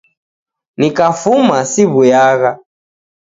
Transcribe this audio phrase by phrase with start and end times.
[0.79, 2.51] Nikafuma siw'uyagha!